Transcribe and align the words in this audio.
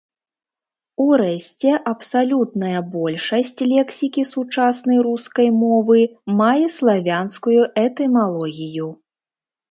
Урэшце, 1.03 1.73
абсалютная 1.91 2.79
большасць 2.95 3.61
лексікі 3.73 4.23
сучаснай 4.31 4.99
рускай 5.09 5.47
мовы 5.63 5.99
мае 6.39 6.67
славянскую 6.77 7.59
этымалогію. 7.85 8.89